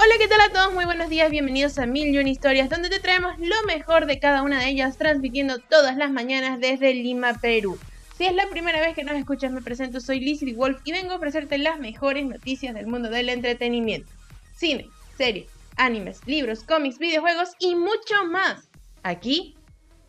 [0.00, 0.72] Hola, ¿qué tal a todos?
[0.72, 4.60] Muy buenos días, bienvenidos a Million Historias, donde te traemos lo mejor de cada una
[4.60, 7.76] de ellas, transmitiendo todas las mañanas desde Lima, Perú.
[8.16, 11.12] Si es la primera vez que nos escuchas, me presento, soy Lizzie Wolf y vengo
[11.14, 14.12] a ofrecerte las mejores noticias del mundo del entretenimiento.
[14.54, 18.68] Cine, series, animes, libros, cómics, videojuegos y mucho más.
[19.02, 19.56] Aquí,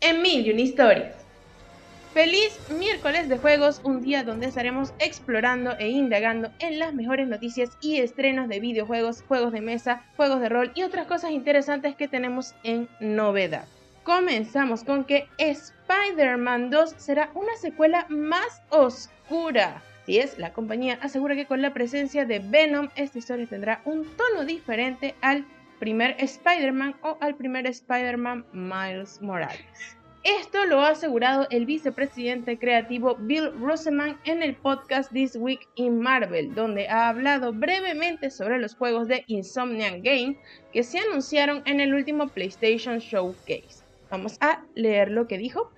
[0.00, 1.19] en Million Historias.
[2.14, 7.70] Feliz miércoles de juegos, un día donde estaremos explorando e indagando en las mejores noticias
[7.80, 12.08] y estrenos de videojuegos, juegos de mesa, juegos de rol y otras cosas interesantes que
[12.08, 13.64] tenemos en novedad.
[14.02, 19.80] Comenzamos con que Spider-Man 2 será una secuela más oscura.
[20.04, 24.04] Si es, la compañía asegura que con la presencia de Venom esta historia tendrá un
[24.16, 25.44] tono diferente al
[25.78, 29.99] primer Spider-Man o al primer Spider-Man Miles Morales.
[30.22, 35.98] Esto lo ha asegurado el vicepresidente creativo Bill Roseman en el podcast This Week in
[35.98, 40.36] Marvel, donde ha hablado brevemente sobre los juegos de Insomniac Game
[40.74, 43.82] que se anunciaron en el último PlayStation Showcase.
[44.10, 45.70] Vamos a leer lo que dijo.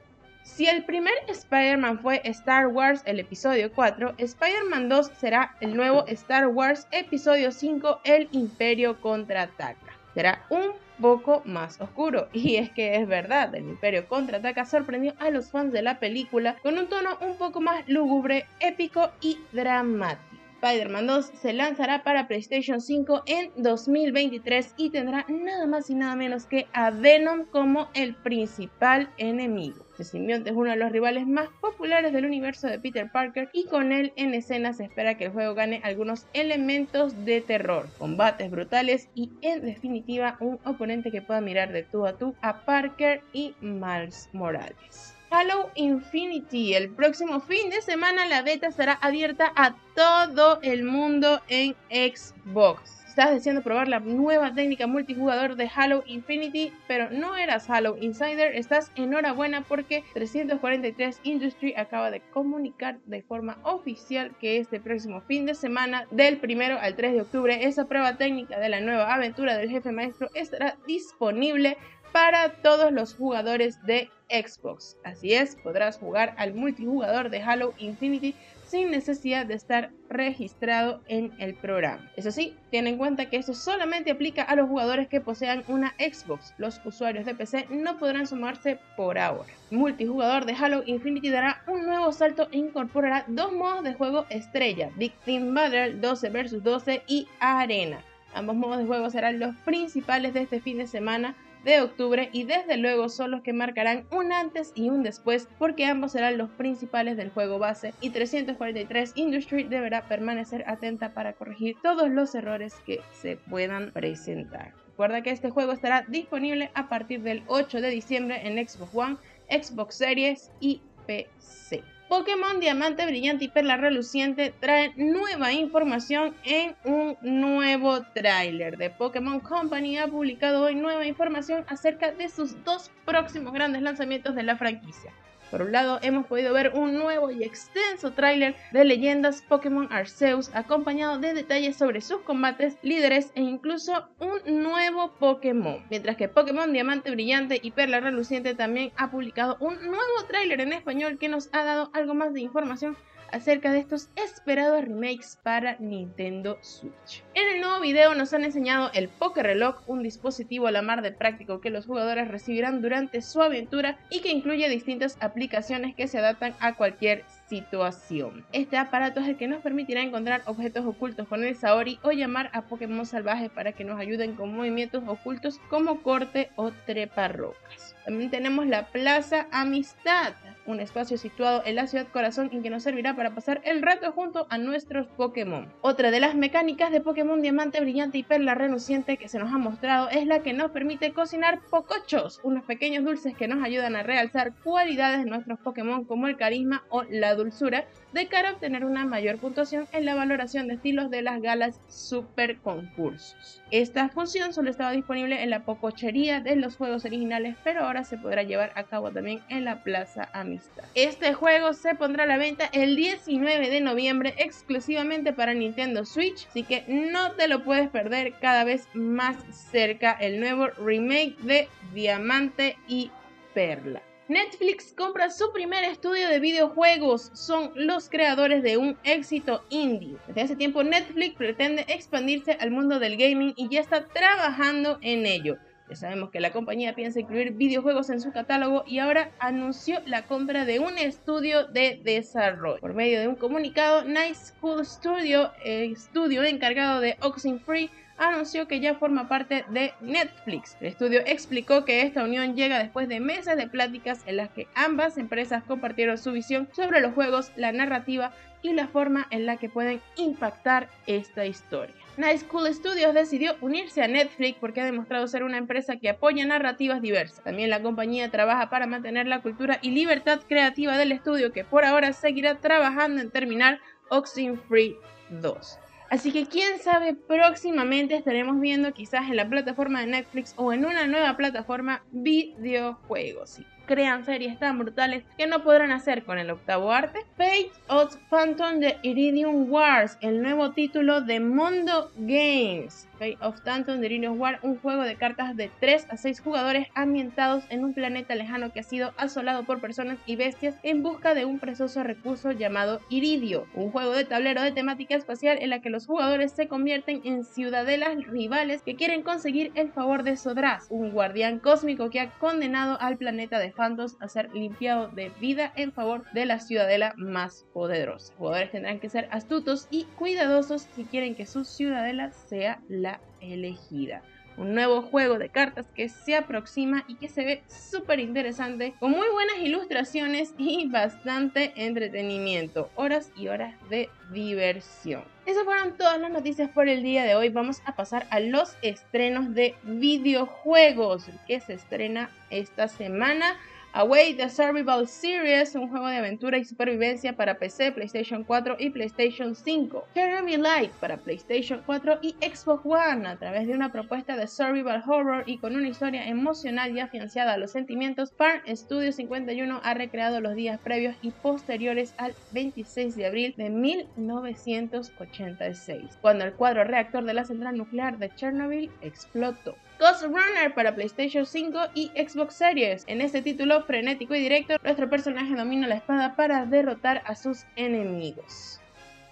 [0.43, 6.05] Si el primer Spider-Man fue Star Wars el episodio 4, Spider-Man 2 será el nuevo
[6.09, 10.02] Star Wars episodio 5 El Imperio contraataca.
[10.15, 12.29] Será un poco más oscuro.
[12.33, 16.57] Y es que es verdad, el Imperio contraataca sorprendió a los fans de la película
[16.63, 20.32] con un tono un poco más lúgubre, épico y dramático.
[20.63, 26.15] Spider-Man 2 se lanzará para PlayStation 5 en 2023 y tendrá nada más y nada
[26.15, 29.85] menos que a Venom como el principal enemigo.
[29.91, 33.65] Este simbionte es uno de los rivales más populares del universo de Peter Parker y
[33.65, 38.49] con él en escena se espera que el juego gane algunos elementos de terror, combates
[38.49, 43.21] brutales y en definitiva un oponente que pueda mirar de tú a tú a Parker
[43.33, 45.12] y Miles Morales.
[45.35, 46.75] Halo Infinity.
[46.75, 53.03] El próximo fin de semana la beta estará abierta a todo el mundo en Xbox.
[53.09, 58.55] Estás deseando probar la nueva técnica multijugador de Halo Infinity, pero no eras Halo Insider,
[58.55, 65.47] estás enhorabuena porque 343 Industry acaba de comunicar de forma oficial que este próximo fin
[65.47, 69.57] de semana, del 1 al 3 de octubre, esa prueba técnica de la nueva aventura
[69.57, 71.79] del jefe maestro estará disponible
[72.13, 74.97] para todos los jugadores de Xbox.
[75.05, 78.35] Así es, podrás jugar al multijugador de Halo Infinity
[78.73, 82.11] sin necesidad de estar registrado en el programa.
[82.17, 85.95] Eso sí, ten en cuenta que esto solamente aplica a los jugadores que posean una
[85.99, 86.55] Xbox.
[86.57, 89.53] Los usuarios de PC no podrán sumarse por ahora.
[89.71, 94.91] Multijugador de Halo Infinity dará un nuevo salto e incorporará dos modos de juego estrella,
[94.97, 97.99] Big Team Battle 12 vs 12 y Arena.
[98.35, 101.35] Ambos modos de juego serán los principales de este fin de semana
[101.65, 105.85] de octubre y desde luego son los que marcarán un antes y un después porque
[105.85, 111.77] ambos serán los principales del juego base y 343 Industry deberá permanecer atenta para corregir
[111.83, 114.73] todos los errores que se puedan presentar.
[114.89, 119.17] Recuerda que este juego estará disponible a partir del 8 de diciembre en Xbox One,
[119.49, 121.83] Xbox Series y PC.
[122.13, 128.77] Pokémon Diamante Brillante y Perla Reluciente trae nueva información en un nuevo tráiler.
[128.77, 134.35] de Pokémon Company ha publicado hoy nueva información acerca de sus dos próximos grandes lanzamientos
[134.35, 135.11] de la franquicia.
[135.53, 140.51] Por un lado, hemos podido ver un nuevo y extenso tráiler de leyendas Pokémon Arceus,
[140.55, 145.85] acompañado de detalles sobre sus combates, líderes e incluso un nuevo Pokémon.
[145.91, 150.73] Mientras que Pokémon Diamante Brillante y Perla Reluciente también ha publicado un nuevo tráiler en
[150.73, 152.97] español que nos ha dado algo más de información
[153.33, 157.25] acerca de estos esperados remakes para Nintendo Switch.
[157.35, 161.03] En el nuevo video nos han enseñado el Poké Reloj, un dispositivo a la mar
[161.03, 166.09] de práctico que los jugadores recibirán durante su aventura y que incluye distintas aplicaciones que
[166.09, 168.45] se adaptan a cualquier situación.
[168.53, 172.51] Este aparato es el que nos permitirá encontrar objetos ocultos con el Saori o llamar
[172.53, 177.95] a Pokémon salvajes para que nos ayuden con movimientos ocultos como corte o treparrocas.
[178.05, 180.35] También tenemos la Plaza Amistad,
[180.67, 184.13] un espacio situado en la ciudad corazón y que nos servirá para pasar el rato
[184.13, 185.73] junto a nuestros Pokémon.
[185.81, 189.59] Otra de las mecánicas de Pokémon Diamante Brillante y Perla Reluciente que se nos ha
[189.59, 194.03] mostrado es la que nos permite cocinar pocochos, unos pequeños dulces que nos ayudan a
[194.03, 198.85] realzar cualidades de nuestros Pokémon como el carisma o la dulzura de cara a obtener
[198.85, 203.63] una mayor puntuación en la valoración de estilos de las galas super concursos.
[203.71, 208.19] Esta función solo estaba disponible en la pocochería de los juegos originales, pero ahora se
[208.19, 210.85] podrá llevar a cabo también en la Plaza Amistad.
[210.95, 216.47] Este juego se pondrá a la venta el 19 de noviembre exclusivamente para Nintendo Switch,
[216.49, 221.69] así que no te lo puedes perder cada vez más cerca el nuevo remake de
[221.95, 223.11] Diamante y
[223.55, 224.03] Perla.
[224.29, 227.31] Netflix compra su primer estudio de videojuegos.
[227.35, 230.17] Son los creadores de un éxito indie.
[230.29, 235.27] Desde hace tiempo Netflix pretende expandirse al mundo del gaming y ya está trabajando en
[235.27, 235.59] ello.
[235.97, 240.65] Sabemos que la compañía piensa incluir videojuegos en su catálogo y ahora anunció la compra
[240.65, 242.81] de un estudio de desarrollo.
[242.81, 248.95] Por medio de un comunicado, Nice School Studio, estudio encargado de Oxenfree, anunció que ya
[248.95, 250.77] forma parte de Netflix.
[250.81, 254.69] El estudio explicó que esta unión llega después de meses de pláticas en las que
[254.75, 259.57] ambas empresas compartieron su visión sobre los juegos, la narrativa y la forma en la
[259.57, 261.95] que pueden impactar esta historia.
[262.19, 266.45] Nice Cool Studios decidió unirse a Netflix porque ha demostrado ser una empresa que apoya
[266.45, 267.43] narrativas diversas.
[267.43, 271.87] También la compañía trabaja para mantener la cultura y libertad creativa del estudio que por
[271.87, 273.81] ahora seguirá trabajando en terminar
[274.11, 274.97] Oxenfree
[275.31, 275.79] 2.
[276.11, 280.85] Así que quién sabe, próximamente estaremos viendo quizás en la plataforma de Netflix o en
[280.85, 286.93] una nueva plataforma videojuegos crean series tan brutales que no podrán hacer con el octavo
[286.93, 287.21] arte.
[287.37, 293.09] Fate of Phantom de Iridium Wars, el nuevo título de Mondo Games.
[293.19, 296.89] Fate of Phantom de Iridium Wars, un juego de cartas de 3 a 6 jugadores
[296.95, 301.35] ambientados en un planeta lejano que ha sido asolado por personas y bestias en busca
[301.35, 305.81] de un precioso recurso llamado Iridio, un juego de tablero de temática espacial en la
[305.81, 310.87] que los jugadores se convierten en ciudadelas rivales que quieren conseguir el favor de Sodras,
[310.91, 315.73] un guardián cósmico que ha condenado al planeta de Phantoms a ser limpiado de vida
[315.77, 318.33] en favor de la ciudadela más poderosa.
[318.39, 324.23] Jugadores tendrán que ser astutos y cuidadosos si quieren que su ciudadela sea la elegida
[324.57, 329.11] un nuevo juego de cartas que se aproxima y que se ve súper interesante, con
[329.11, 335.25] muy buenas ilustraciones y bastante entretenimiento, horas y horas de diversión.
[335.45, 337.49] Esas fueron todas las noticias por el día de hoy.
[337.49, 343.57] Vamos a pasar a los estrenos de videojuegos que se estrena esta semana.
[343.95, 348.89] Away the Survival Series, un juego de aventura y supervivencia para PC, PlayStation 4 y
[348.89, 350.07] PlayStation 5.
[350.15, 355.05] Chernobyl Light para PlayStation 4 y Xbox One a través de una propuesta de survival
[355.07, 358.33] horror y con una historia emocional y afianzada a los sentimientos.
[358.33, 363.69] Farm Studio 51 ha recreado los días previos y posteriores al 26 de abril de
[363.69, 369.77] 1986, cuando el cuadro reactor de la central nuclear de Chernobyl explotó.
[370.03, 373.05] Ghost Runner para PlayStation 5 y Xbox Series.
[373.07, 377.67] En este título frenético y directo, nuestro personaje domina la espada para derrotar a sus
[377.77, 378.81] enemigos.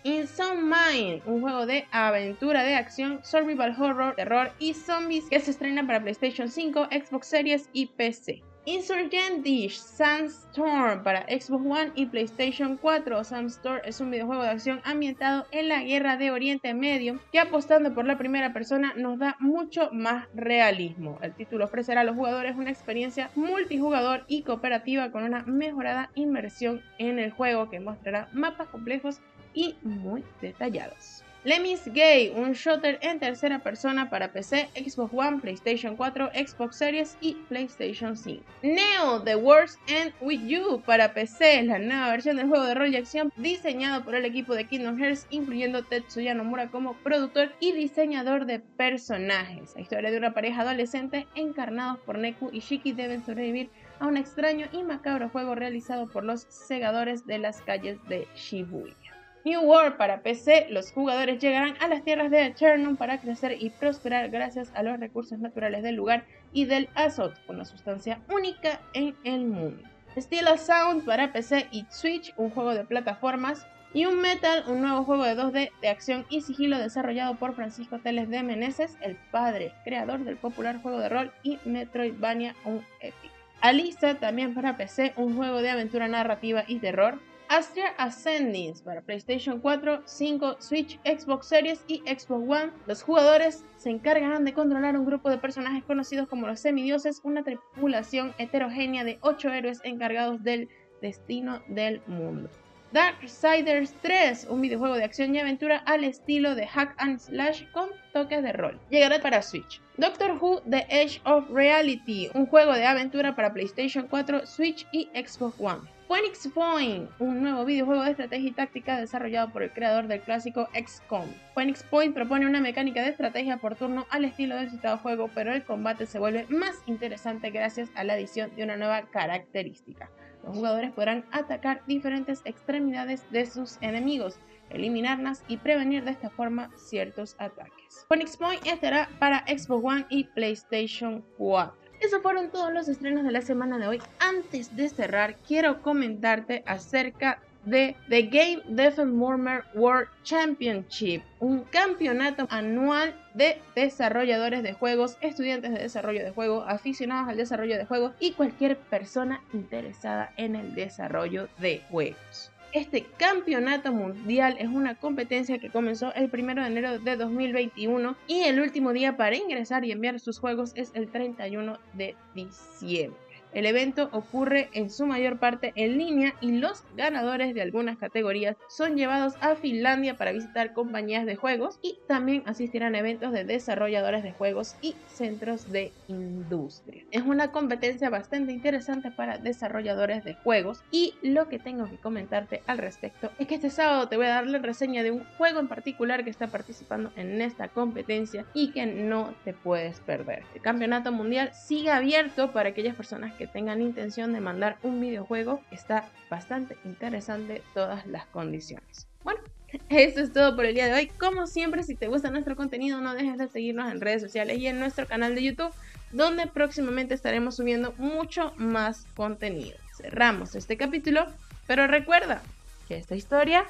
[0.04, 5.40] In Some Mind, un juego de aventura de acción, survival horror, terror y zombies que
[5.40, 8.40] se estrena para PlayStation 5, Xbox Series y PC.
[8.66, 13.24] Insurgentish Sandstorm para Xbox One y PlayStation 4.
[13.24, 17.94] Sandstorm es un videojuego de acción ambientado en la guerra de Oriente Medio que apostando
[17.94, 21.18] por la primera persona nos da mucho más realismo.
[21.22, 26.82] El título ofrecerá a los jugadores una experiencia multijugador y cooperativa con una mejorada inmersión
[26.98, 29.20] en el juego que mostrará mapas complejos
[29.54, 31.24] y muy detallados.
[31.42, 37.16] Lemmy's Gay, un shooter en tercera persona para PC, Xbox One, PlayStation 4, Xbox Series
[37.22, 38.44] y PlayStation 5.
[38.62, 42.92] Neo, The Worst End With You para PC, la nueva versión del juego de rol
[42.92, 47.72] y acción diseñado por el equipo de Kingdom Hearts, incluyendo Tetsuya Nomura como productor y
[47.72, 49.72] diseñador de personajes.
[49.74, 54.18] La historia de una pareja adolescente encarnados por Neku y Shiki deben sobrevivir a un
[54.18, 59.09] extraño y macabro juego realizado por los segadores de las calles de Shibuya.
[59.44, 63.70] New World para PC, los jugadores llegarán a las tierras de Eternum para crecer y
[63.70, 69.16] prosperar gracias a los recursos naturales del lugar y del Azot, una sustancia única en
[69.24, 69.82] el mundo.
[70.16, 73.66] Steel Sound para PC y Switch, un juego de plataformas.
[73.92, 77.98] Y un Metal, un nuevo juego de 2D de acción y sigilo desarrollado por Francisco
[77.98, 83.32] Teles de Meneses, el padre creador del popular juego de rol y Metroidvania, un Epic.
[83.60, 87.18] Alisa, también para PC, un juego de aventura narrativa y terror.
[87.50, 92.70] Astria Ascending para PlayStation 4, 5, Switch, Xbox Series y Xbox One.
[92.86, 97.42] Los jugadores se encargarán de controlar un grupo de personajes conocidos como los semidioses, una
[97.42, 100.68] tripulación heterogénea de 8 héroes encargados del
[101.02, 102.48] destino del mundo.
[102.92, 107.88] Darksiders 3, un videojuego de acción y aventura al estilo de Hack and Slash con
[108.12, 108.78] toques de rol.
[108.90, 109.80] Llegará para Switch.
[109.96, 115.08] Doctor Who The Edge of Reality, un juego de aventura para PlayStation 4, Switch y
[115.14, 115.99] Xbox One.
[116.10, 120.68] Phoenix Point, un nuevo videojuego de estrategia y táctica desarrollado por el creador del clásico
[120.74, 121.28] XCOM.
[121.54, 125.52] Phoenix Point propone una mecánica de estrategia por turno al estilo del citado juego, pero
[125.52, 130.10] el combate se vuelve más interesante gracias a la adición de una nueva característica.
[130.42, 136.72] Los jugadores podrán atacar diferentes extremidades de sus enemigos, eliminarlas y prevenir de esta forma
[136.76, 138.04] ciertos ataques.
[138.08, 141.79] Phoenix Point estará para Xbox One y PlayStation 4.
[142.00, 144.02] Eso Esos fueron todos los estrenos de la semana de hoy.
[144.18, 153.14] Antes de cerrar, quiero comentarte acerca de The Game Development World Championship, un campeonato anual
[153.34, 158.32] de desarrolladores de juegos, estudiantes de desarrollo de juegos, aficionados al desarrollo de juegos y
[158.32, 162.49] cualquier persona interesada en el desarrollo de juegos.
[162.72, 168.42] Este campeonato mundial es una competencia que comenzó el 1 de enero de 2021 y
[168.42, 173.29] el último día para ingresar y enviar sus juegos es el 31 de diciembre.
[173.52, 178.56] El evento ocurre en su mayor parte en línea y los ganadores de algunas categorías
[178.68, 183.44] son llevados a Finlandia para visitar compañías de juegos y también asistirán a eventos de
[183.44, 187.04] desarrolladores de juegos y centros de industria.
[187.10, 192.62] Es una competencia bastante interesante para desarrolladores de juegos y lo que tengo que comentarte
[192.66, 195.58] al respecto es que este sábado te voy a dar la reseña de un juego
[195.58, 200.44] en particular que está participando en esta competencia y que no te puedes perder.
[200.54, 205.00] El campeonato mundial sigue abierto para aquellas personas que que tengan intención de mandar un
[205.00, 205.62] videojuego.
[205.70, 209.08] Está bastante interesante todas las condiciones.
[209.24, 209.40] Bueno,
[209.88, 211.06] eso es todo por el día de hoy.
[211.18, 214.66] Como siempre, si te gusta nuestro contenido, no dejes de seguirnos en redes sociales y
[214.66, 215.72] en nuestro canal de YouTube,
[216.12, 219.78] donde próximamente estaremos subiendo mucho más contenido.
[219.96, 221.24] Cerramos este capítulo,
[221.66, 222.42] pero recuerda
[222.88, 223.64] que esta historia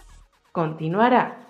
[0.50, 1.49] continuará.